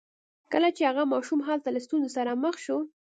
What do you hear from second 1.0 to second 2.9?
ماشوم هلته له ستونزو سره مخ شو